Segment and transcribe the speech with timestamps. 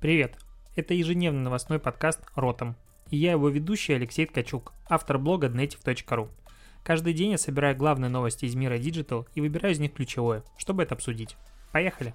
[0.00, 0.38] Привет!
[0.76, 2.76] Это ежедневный новостной подкаст «Ротом».
[3.10, 6.28] И я его ведущий Алексей Ткачук, автор блога dnetiv.ru.
[6.84, 10.84] Каждый день я собираю главные новости из мира Digital и выбираю из них ключевое, чтобы
[10.84, 11.36] это обсудить.
[11.72, 12.14] Поехали!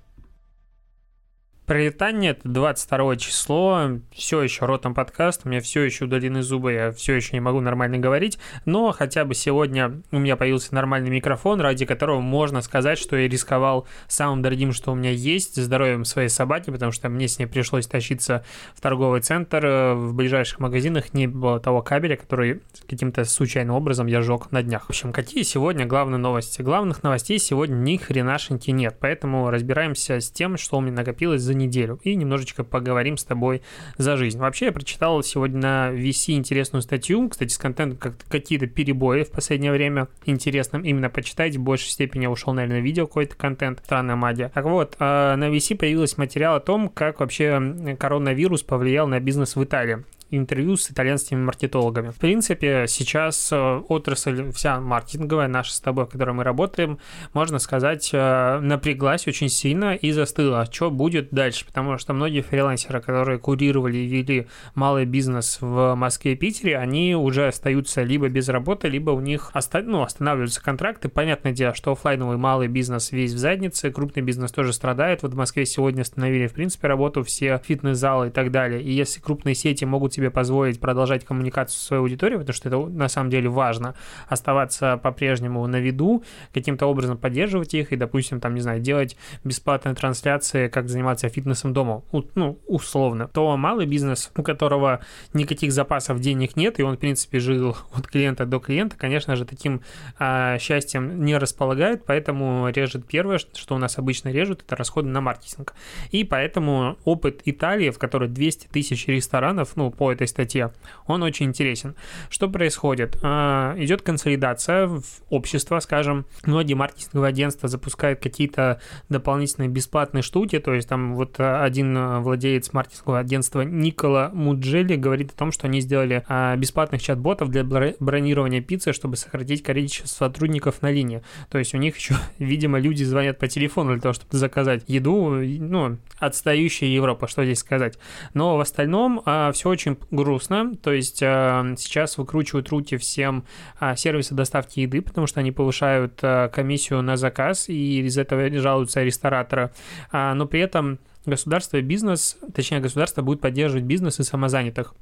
[1.65, 6.91] Пролетание это 22 число, все еще ротом подкаст, у меня все еще удалены зубы, я
[6.91, 11.62] все еще не могу нормально говорить, но хотя бы сегодня у меня появился нормальный микрофон,
[11.62, 16.27] ради которого можно сказать, что я рисковал самым дорогим, что у меня есть, здоровьем своей
[16.27, 18.43] собаки, потому что мне с ней пришлось тащиться
[18.75, 24.22] в торговый центр, в ближайших магазинах не было того кабеля, который каким-то случайным образом я
[24.22, 24.88] жег на днях.
[24.88, 26.61] В общем, какие сегодня главные новости?
[26.61, 31.52] Главных новостей сегодня ни хренашеньки нет, поэтому разбираемся с тем, что у меня накопилось за
[31.53, 33.61] за неделю и немножечко поговорим с тобой
[33.98, 34.39] за жизнь.
[34.39, 39.31] Вообще, я прочитал сегодня на VC интересную статью, кстати, с контентом как какие-то перебои в
[39.31, 40.08] последнее время.
[40.25, 44.52] Интересным именно почитать, в большей степени ушел, наверное, видео какой-то контент, странная магия.
[44.53, 49.55] Так вот, а, на VC появился материал о том, как вообще коронавирус повлиял на бизнес
[49.55, 52.09] в Италии интервью с итальянскими маркетологами.
[52.09, 57.00] В принципе, сейчас э, отрасль вся маркетинговая, наша с тобой, в которой мы работаем,
[57.34, 60.66] можно сказать, э, напряглась очень сильно и застыла.
[60.72, 61.66] Что будет дальше?
[61.66, 67.16] Потому что многие фрилансеры, которые курировали и вели малый бизнес в Москве и Питере, они
[67.16, 69.81] уже остаются либо без работы, либо у них оста...
[69.81, 71.09] ну, останавливаются контракты.
[71.09, 75.23] Понятное дело, что офлайновый малый бизнес весь в заднице, крупный бизнес тоже страдает.
[75.23, 78.81] Вот в Москве сегодня остановили, в принципе, работу все фитнес-залы и так далее.
[78.81, 82.69] И если крупные сети могут себе себе позволить продолжать коммуникацию с своей аудиторией, потому что
[82.69, 83.95] это на самом деле важно,
[84.27, 89.95] оставаться по-прежнему на виду, каким-то образом поддерживать их и, допустим, там, не знаю, делать бесплатные
[89.95, 92.03] трансляции, как заниматься фитнесом дома,
[92.35, 95.01] ну, условно, то малый бизнес, у которого
[95.33, 99.45] никаких запасов денег нет, и он, в принципе, жил от клиента до клиента, конечно же,
[99.45, 99.81] таким
[100.19, 105.21] а, счастьем не располагает, поэтому режет первое, что у нас обычно режут, это расходы на
[105.21, 105.73] маркетинг.
[106.11, 110.73] И поэтому опыт Италии, в которой 200 тысяч ресторанов, ну, по этой статье,
[111.08, 111.96] он очень интересен.
[112.30, 113.18] Что происходит?
[113.23, 114.90] А, идет консолидация
[115.30, 122.22] общества, скажем, многие маркетинговые агентства запускают какие-то дополнительные бесплатные штуки, то есть там вот один
[122.22, 127.63] владелец маркетингового агентства Никола Муджели говорит о том, что они сделали а, бесплатных чат-ботов для
[127.63, 131.22] бронирования пиццы, чтобы сократить количество сотрудников на линии.
[131.50, 135.30] То есть у них еще, видимо, люди звонят по телефону для того, чтобы заказать еду,
[135.30, 137.97] ну, отстающая Европа, что здесь сказать.
[138.34, 140.76] Но в остальном а, все очень грустно.
[140.76, 143.46] То есть э, сейчас выкручивают руки всем
[143.80, 148.50] э, сервисы доставки еды, потому что они повышают э, комиссию на заказ, и из этого
[148.59, 149.72] жалуются рестораторы.
[150.12, 154.94] А, но при этом государство и бизнес, точнее государство будет поддерживать бизнес и самозанятых.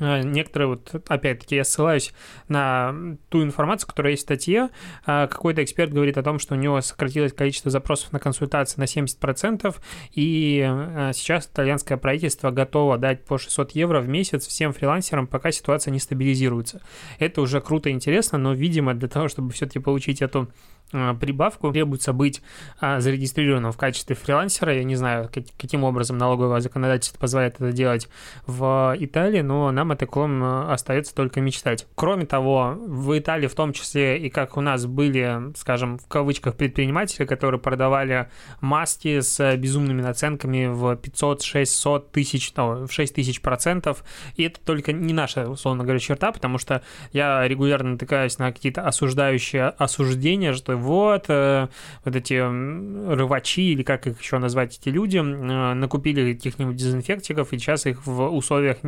[0.00, 2.12] А, некоторые, вот опять-таки, я ссылаюсь
[2.48, 2.94] на
[3.28, 4.70] ту информацию, которая есть в статье.
[5.04, 8.84] А, какой-то эксперт говорит о том, что у него сократилось количество запросов на консультации на
[8.84, 9.74] 70%,
[10.12, 15.50] и а, сейчас итальянское правительство готово дать по 600 евро в месяц всем фрилансерам, пока
[15.52, 16.80] ситуация не стабилизируется.
[17.18, 21.72] Это уже круто и интересно, но, видимо, для того, чтобы все-таки получить эту Э, прибавку,
[21.72, 22.42] требуется быть
[22.80, 24.74] а, зарегистрированным в качестве фрилансера.
[24.74, 28.08] Я не знаю, каким образом налоговое законодательство позволяет это делать
[28.46, 31.86] в Италии, но нам о таком э, остается только мечтать.
[31.94, 36.56] Кроме того, в Италии в том числе и как у нас были, скажем, в кавычках
[36.56, 44.04] предприниматели, которые продавали маски с безумными наценками в 500-600 тысяч, ну, в 6 тысяч процентов,
[44.36, 46.82] и это только не наша, условно говоря, черта, потому что
[47.12, 51.68] я регулярно натыкаюсь на какие-то осуждающие осуждения, что вот, э,
[52.04, 57.58] вот эти рывачи, или как их еще назвать, эти люди, э, накупили каких-нибудь дезинфектиков, и
[57.58, 58.78] сейчас их в условиях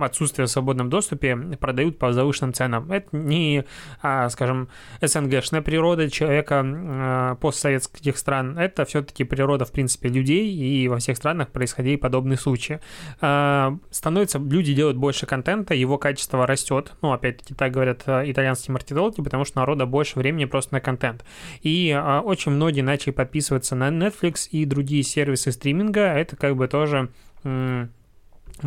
[0.00, 2.90] отсутствия в свободном доступе продают по завышенным ценам.
[2.90, 3.64] Это не,
[4.02, 4.68] а, скажем,
[5.00, 11.16] СНГшная природа человека э, постсоветских стран, это все-таки природа, в принципе, людей, и во всех
[11.16, 12.80] странах происходили подобные случаи.
[13.18, 19.44] Становится, люди делают больше контента, его качество растет, ну, опять-таки, так говорят итальянские маркетологи, потому
[19.44, 21.24] что народа больше времени просто на контент.
[21.62, 26.02] И а, очень многие начали подписываться на Netflix и другие сервисы стриминга.
[26.02, 27.08] Это как бы тоже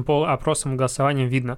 [0.05, 1.57] по опросам и голосованиям видно.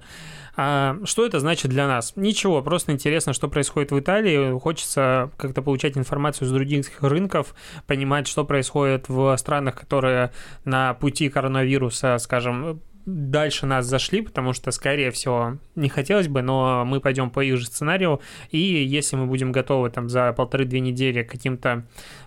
[0.56, 2.12] А что это значит для нас?
[2.16, 4.58] Ничего, просто интересно, что происходит в Италии.
[4.58, 7.54] Хочется как-то получать информацию с других рынков,
[7.86, 10.32] понимать, что происходит в странах, которые
[10.64, 16.84] на пути коронавируса, скажем, дальше нас зашли, потому что, скорее всего, не хотелось бы, но
[16.84, 18.20] мы пойдем по их же сценарию,
[18.50, 21.84] и если мы будем готовы там за полторы-две недели к каким-то,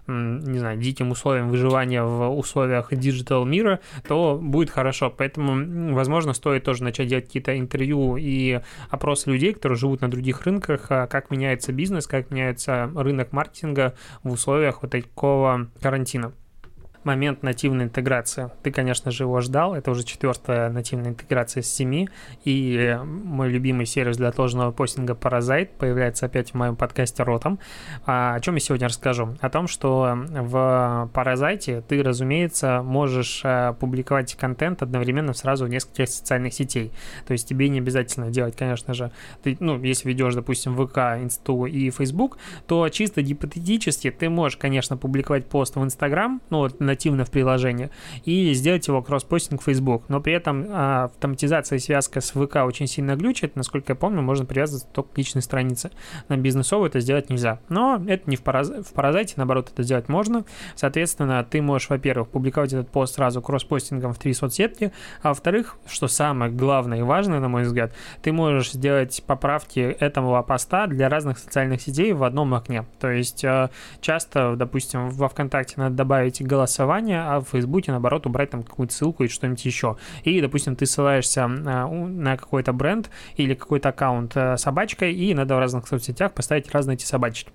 [0.07, 5.09] не знаю, диким условиям выживания в условиях digital мира, то будет хорошо.
[5.09, 8.59] Поэтому, возможно, стоит тоже начать делать какие-то интервью и
[8.89, 13.95] опросы людей, которые живут на других рынках, а как меняется бизнес, как меняется рынок маркетинга
[14.23, 16.33] в условиях вот такого карантина.
[17.05, 18.49] Момент нативной интеграции.
[18.63, 19.75] Ты, конечно же, его ждал.
[19.75, 22.07] Это уже четвертая нативная интеграция с 7.
[22.45, 27.59] И мой любимый сервис для отложенного постинга Parasite появляется опять в моем подкасте Ротом.
[28.05, 29.35] А, о чем я сегодня расскажу?
[29.39, 36.09] О том, что в Parasite ты, разумеется, можешь а, публиковать контент одновременно сразу в нескольких
[36.09, 36.91] социальных сетей.
[37.27, 39.11] То есть тебе не обязательно делать, конечно же,
[39.43, 44.97] ты, ну, если ведешь, допустим, ВК, Инсту и Facebook, то чисто гипотетически ты можешь, конечно,
[44.97, 47.89] публиковать пост в Инстаграм, ну, вот нативно в приложении,
[48.25, 50.03] и сделать его кросс-постинг в Facebook.
[50.07, 53.55] Но при этом а, автоматизация и связка с ВК очень сильно глючит.
[53.55, 55.91] Насколько я помню, можно привязываться только к личной странице.
[56.29, 57.59] На бизнесовую это сделать нельзя.
[57.69, 58.69] Но это не в, параз...
[58.69, 60.45] в паразайте, наоборот, это сделать можно.
[60.75, 64.91] Соответственно, ты можешь, во-первых, публиковать этот пост сразу кросс-постингом в три соцсетки,
[65.21, 70.41] а во-вторых, что самое главное и важное, на мой взгляд, ты можешь сделать поправки этого
[70.43, 72.85] поста для разных социальных сетей в одном окне.
[72.99, 73.69] То есть э,
[74.01, 76.82] часто, допустим, во ВКонтакте надо добавить голосование,
[77.25, 79.97] а в Фейсбуке, наоборот, убрать там какую-то ссылку и что-нибудь еще.
[80.23, 85.55] И, допустим, ты ссылаешься э, на какой-то бренд или какой-то аккаунт э, собачкой, и надо
[85.55, 87.51] в разных соцсетях поставить разные эти собачки.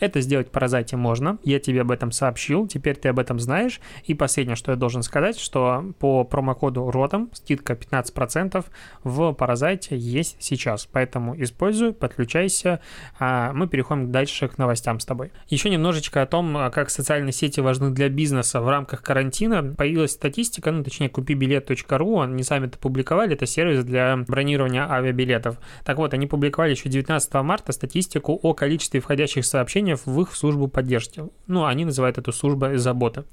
[0.00, 1.38] Это сделать по Розайте можно.
[1.44, 3.80] Я тебе об этом сообщил, теперь ты об этом знаешь.
[4.04, 8.64] И последнее, что я должен сказать, что по промокоду ROTOM скидка 15%
[9.04, 10.88] в Паразайте есть сейчас.
[10.90, 12.80] Поэтому используй, подключайся.
[13.18, 15.32] А мы переходим дальше к новостям с тобой.
[15.48, 19.74] Еще немножечко о том, как социальные сети важны для бизнеса в рамках карантина.
[19.76, 25.58] Появилась статистика, ну точнее купибилет.ру, они сами это публиковали, это сервис для бронирования авиабилетов.
[25.84, 30.34] Так вот, они публиковали еще 19 марта статистику о количестве входящих сообщений обращения в их
[30.34, 31.24] службу поддержки.
[31.46, 33.24] Ну, они называют эту службу заботы.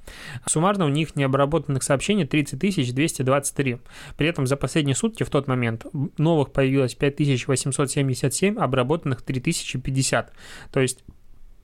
[0.46, 2.60] Суммарно у них необработанных сообщений 30
[2.94, 3.78] 223.
[4.18, 5.86] При этом за последние сутки в тот момент
[6.18, 10.34] новых появилось 5877, обработанных 3050.
[10.72, 11.04] То есть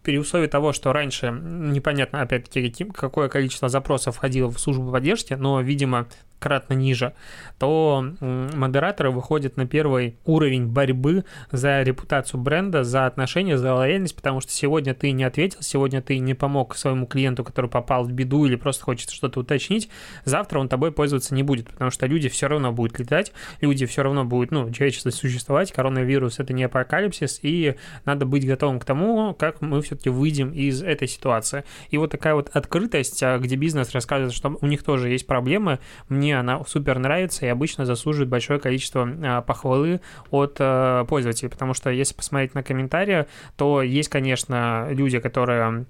[0.04, 5.62] при условии того, что раньше непонятно, опять-таки, какое количество запросов входило в службу поддержки, но,
[5.62, 6.08] видимо,
[6.44, 7.14] кратно ниже,
[7.58, 14.42] то модераторы выходят на первый уровень борьбы за репутацию бренда, за отношения, за лояльность, потому
[14.42, 18.46] что сегодня ты не ответил, сегодня ты не помог своему клиенту, который попал в беду
[18.46, 19.90] или просто хочет что-то уточнить,
[20.26, 23.32] завтра он тобой пользоваться не будет, потому что люди все равно будут летать,
[23.62, 28.82] люди все равно будут, ну, человечество существовать, коронавирус это не апокалипсис, и надо быть готовым
[28.82, 31.64] к тому, как мы все-таки выйдем из этой ситуации.
[31.90, 35.80] И вот такая вот открытость, а, где бизнес рассказывает, что у них тоже есть проблемы,
[36.10, 40.02] мне она супер нравится и обычно заслуживает большое количество а, похвалы
[40.32, 43.26] от а, пользователей, потому что если посмотреть на комментарии,
[43.56, 45.86] то есть, конечно, люди, которые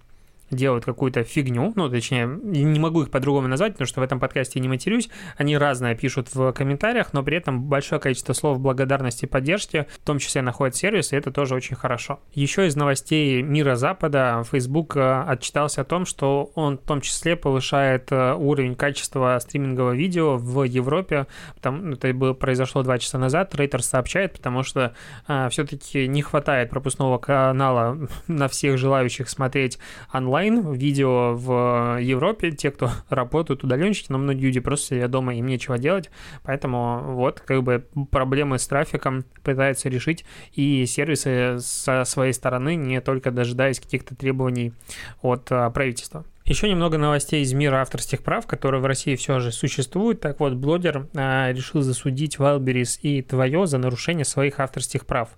[0.53, 4.59] делают какую-то фигню, ну, точнее, не могу их по-другому назвать, потому что в этом подкасте
[4.59, 9.25] я не матерюсь, они разное пишут в комментариях, но при этом большое количество слов благодарности
[9.25, 12.19] и поддержки, в том числе находят сервис, и это тоже очень хорошо.
[12.33, 17.35] Еще из новостей мира Запада Facebook э, отчитался о том, что он в том числе
[17.35, 21.27] повышает э, уровень качества стримингового видео в Европе,
[21.61, 24.93] там, это было, произошло два часа назад, Рейтер сообщает, потому что
[25.27, 27.97] а, все-таки не хватает пропускного канала
[28.27, 29.79] на всех желающих смотреть
[30.11, 35.35] онлайн, онлайн видео в Европе, те, кто работают удаленщики, но многие люди просто сидят дома,
[35.35, 36.09] им нечего делать,
[36.43, 43.01] поэтому вот как бы проблемы с трафиком пытаются решить и сервисы со своей стороны, не
[43.01, 44.73] только дожидаясь каких-то требований
[45.21, 46.25] от а, правительства.
[46.45, 50.19] Еще немного новостей из мира авторских прав, которые в России все же существуют.
[50.19, 55.29] Так вот, блогер а, решил засудить Wildberries и Твое за нарушение своих авторских прав.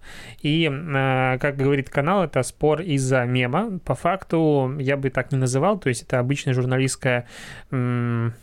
[0.42, 3.80] И, а, как говорит канал, это спор из-за мема.
[3.86, 7.28] По факту я бы так не называл, то есть это обычная журналистская,
[7.70, 8.34] м-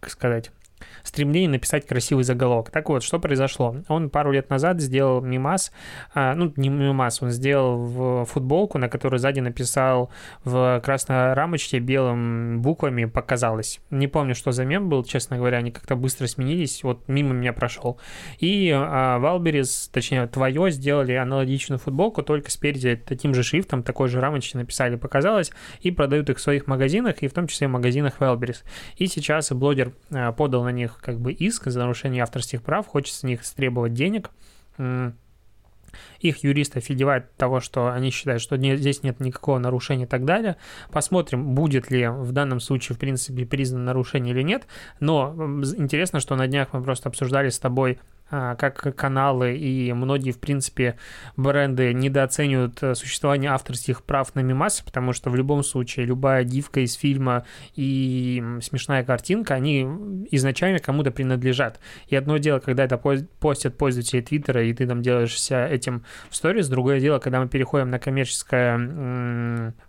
[0.00, 0.52] как сказать,
[1.02, 2.70] стремление написать красивый заголовок.
[2.70, 3.76] Так вот, что произошло?
[3.88, 5.72] Он пару лет назад сделал мимас,
[6.14, 10.10] а, ну, не мимас, он сделал футболку, на которой сзади написал
[10.44, 13.80] в красной рамочке белым буквами «показалось».
[13.90, 17.52] Не помню, что за мем был, честно говоря, они как-то быстро сменились, вот мимо меня
[17.52, 17.98] прошел.
[18.38, 24.20] И а, Wildberries, точнее, «Твое», сделали аналогичную футболку, только спереди таким же шрифтом, такой же
[24.20, 28.20] рамочке написали «показалось», и продают их в своих магазинах, и в том числе в магазинах
[28.20, 28.64] Wildberries.
[28.96, 33.20] И сейчас блогер а, подал на них как бы иск за нарушение авторских прав, хочется
[33.20, 34.30] с них требовать денег.
[36.20, 40.24] Их юрист офигевает того, что они считают, что не, здесь нет никакого нарушения и так
[40.24, 40.56] далее.
[40.90, 44.66] Посмотрим, будет ли в данном случае, в принципе, признано нарушение или нет.
[45.00, 45.34] Но
[45.76, 50.96] интересно, что на днях мы просто обсуждали с тобой как каналы и многие, в принципе,
[51.36, 56.80] бренды недооценивают э, существование авторских прав на мимасы, потому что в любом случае любая дивка
[56.80, 57.44] из фильма
[57.76, 59.82] и смешная картинка, они
[60.30, 61.78] изначально кому-то принадлежат.
[62.08, 66.68] И одно дело, когда это постят пользователи Твиттера, и ты там делаешься этим в сторис,
[66.68, 68.76] другое дело, когда мы переходим на коммерческое,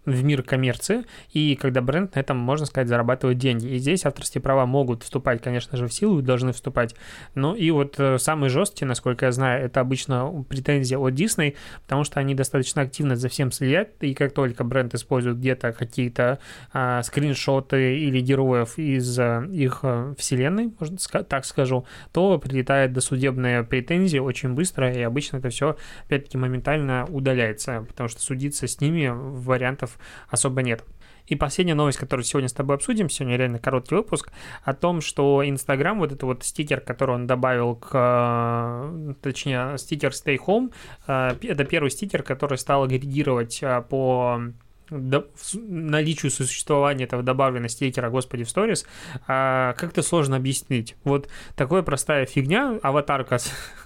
[0.05, 3.67] в мир коммерции, и когда бренд на этом, можно сказать, зарабатывает деньги.
[3.67, 6.95] И здесь авторские права могут вступать, конечно же, в силу, должны вступать.
[7.35, 12.03] Ну и вот э, самые жесткие, насколько я знаю, это обычно претензия от Disney, потому
[12.03, 16.39] что они достаточно активно за всем следят, и как только бренд использует где-то какие-то
[16.73, 23.63] а, скриншоты или героев из а, их а, вселенной, можно так скажу, то прилетает досудебная
[23.63, 29.07] претензия очень быстро, и обычно это все, опять-таки, моментально удаляется, потому что судиться с ними
[29.07, 29.97] вариантов
[30.29, 30.83] особо нет.
[31.27, 34.31] И последняя новость, которую сегодня с тобой обсудим, сегодня реально короткий выпуск,
[34.63, 40.11] о том, что Инстаграм, вот этот вот стикер, который он добавил к, э, точнее, стикер
[40.11, 40.73] Stay Home,
[41.07, 44.41] э, это первый стикер, который стал агрегировать э, по
[44.89, 48.85] наличию существования этого добавленного стикера, господи, в сторис,
[49.25, 50.95] как-то сложно объяснить.
[51.03, 53.39] Вот такая простая фигня, аватарка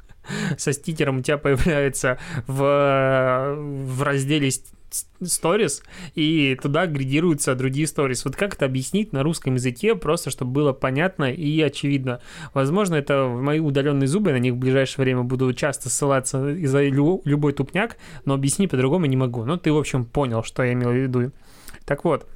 [0.60, 4.52] со стикером у тебя появляется в, в разделе
[5.22, 5.84] сторис,
[6.16, 8.26] и туда градируются другие сторис.
[8.26, 12.22] Вот как это объяснить на русском языке, просто чтобы было понятно и очевидно.
[12.54, 17.54] Возможно, это мои удаленные зубы, на них в ближайшее время буду часто ссылаться из-за любой
[17.54, 19.46] тупняк, но объяснить по-другому не могу.
[19.46, 21.32] Ну, ты, в общем, понял, что я имел в виду.
[21.86, 22.28] Так вот,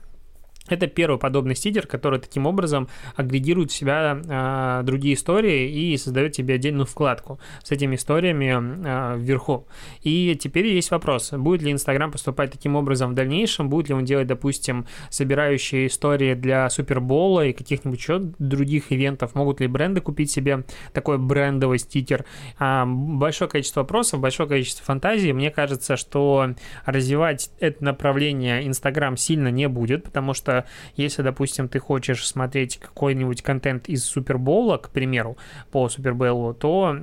[0.67, 6.31] это первый подобный стикер, который таким образом агрегирует в себя э, другие истории и создает
[6.31, 9.67] тебе отдельную вкладку с этими историями э, вверху.
[10.01, 14.05] И теперь есть вопрос, будет ли Инстаграм поступать таким образом в дальнейшем, будет ли он
[14.05, 20.31] делать, допустим, собирающие истории для Супербола и каких-нибудь еще других ивентов, могут ли бренды купить
[20.31, 22.25] себе такой брендовый стикер.
[22.57, 25.33] А, большое количество вопросов, большое количество фантазий.
[25.33, 26.55] Мне кажется, что
[26.85, 30.54] развивать это направление Инстаграм сильно не будет, потому что
[30.95, 35.37] если, допустим, ты хочешь смотреть какой-нибудь контент из Супербола, к примеру,
[35.71, 36.95] по Супербоулу, то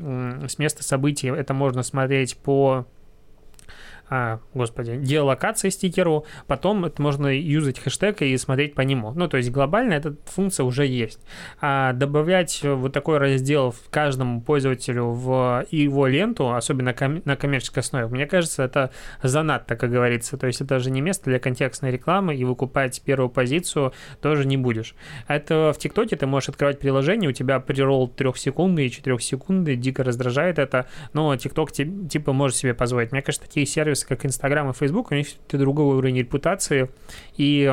[0.49, 2.87] с места событий это можно смотреть по
[4.15, 9.13] а, господи, геолокации стикеру, потом это можно юзать хэштег и смотреть по нему.
[9.13, 11.19] Ну, то есть глобально эта функция уже есть.
[11.63, 18.27] А добавлять вот такой раздел каждому пользователю в его ленту, особенно на коммерческой основе, мне
[18.27, 18.91] кажется, это
[19.23, 20.37] занадто, как говорится.
[20.37, 24.59] То есть это же не место для контекстной рекламы, и выкупать первую позицию тоже не
[24.59, 24.95] будешь.
[25.27, 29.75] Это в ТикТоке ты можешь открывать приложение, у тебя pre-roll 3 секунды и 4 секунды,
[29.75, 33.11] дико раздражает это, но ТикТок типа может себе позволить.
[33.11, 36.91] Мне кажется, такие сервисы сервисы, как Инстаграм и Фейсбук, у них другого уровня репутации,
[37.37, 37.73] и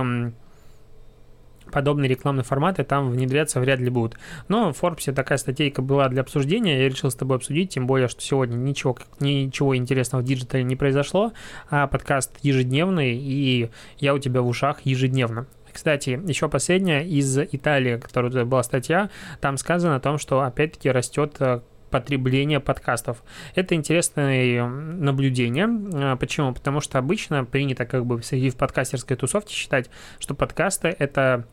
[1.72, 4.18] подобные рекламные форматы там внедряться вряд ли будут.
[4.48, 8.08] Но в Forbes такая статейка была для обсуждения, я решил с тобой обсудить, тем более,
[8.08, 11.32] что сегодня ничего, ничего интересного в digital е не произошло,
[11.70, 13.70] а подкаст ежедневный, и
[14.00, 15.46] я у тебя в ушах ежедневно.
[15.72, 21.36] Кстати, еще последняя из Италии, которая была статья, там сказано о том, что опять-таки растет
[21.40, 23.24] э, потребления подкастов.
[23.56, 25.68] Это интересное наблюдение.
[25.94, 26.54] А, почему?
[26.54, 31.46] Потому что обычно принято как бы среди в подкастерской тусовке считать, что подкасты— это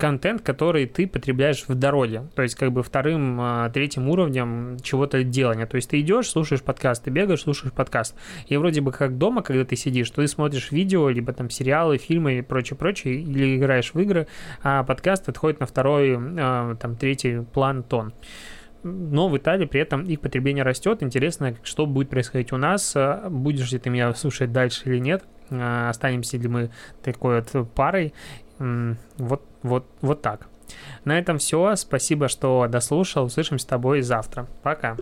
[0.00, 5.22] контент, который ты потребляешь в дороге, то есть как бы вторым, а, третьим уровнем чего-то
[5.22, 5.66] делания.
[5.66, 8.16] То есть ты идешь, слушаешь подкаст, ты бегаешь, слушаешь подкаст.
[8.48, 12.38] И вроде бы как дома, когда ты сидишь, ты смотришь видео, либо там сериалы, фильмы
[12.38, 14.26] и прочее, прочее, или играешь в игры,
[14.62, 18.12] а подкаст отходит на второй, а, там, третий план тон
[18.82, 21.02] но в Италии при этом их потребление растет.
[21.02, 22.92] Интересно, что будет происходить у нас.
[22.96, 25.24] А, будешь ли ты меня слушать дальше или нет?
[25.50, 26.70] А, останемся ли мы
[27.02, 28.14] такой вот парой?
[28.58, 30.48] Вот, вот, вот так.
[31.04, 31.74] На этом все.
[31.76, 33.24] Спасибо, что дослушал.
[33.24, 34.46] Услышимся с тобой завтра.
[34.62, 34.96] Пока.